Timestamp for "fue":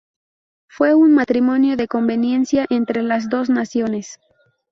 0.67-0.95